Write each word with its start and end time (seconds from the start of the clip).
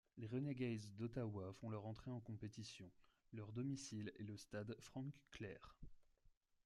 Les 0.17 0.25
Renegades 0.25 0.95
d'Ottawa 0.95 1.53
font 1.53 1.69
leur 1.69 1.85
entrée 1.85 2.09
en 2.09 2.19
compétition; 2.19 2.89
leur 3.33 3.51
domicile 3.51 4.11
est 4.17 4.23
le 4.23 4.35
stade 4.35 4.75
Frank-Clair. 4.79 5.77